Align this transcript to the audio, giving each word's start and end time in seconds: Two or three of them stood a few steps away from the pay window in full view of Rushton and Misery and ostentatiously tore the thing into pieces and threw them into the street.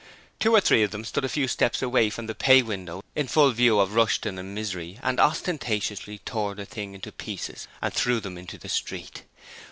Two 0.39 0.55
or 0.55 0.59
three 0.61 0.81
of 0.81 0.89
them 0.89 1.03
stood 1.05 1.23
a 1.23 1.29
few 1.29 1.47
steps 1.47 1.79
away 1.83 2.09
from 2.09 2.25
the 2.25 2.33
pay 2.33 2.63
window 2.63 3.03
in 3.15 3.27
full 3.27 3.51
view 3.51 3.79
of 3.79 3.93
Rushton 3.93 4.39
and 4.39 4.55
Misery 4.55 4.97
and 5.03 5.19
ostentatiously 5.19 6.17
tore 6.25 6.55
the 6.55 6.65
thing 6.65 6.95
into 6.95 7.11
pieces 7.11 7.67
and 7.83 7.93
threw 7.93 8.19
them 8.19 8.35
into 8.35 8.57
the 8.57 8.67
street. 8.67 9.25